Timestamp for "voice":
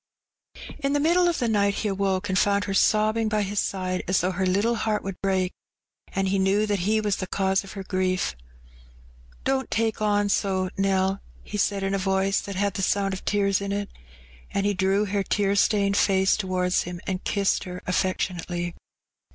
11.99-12.41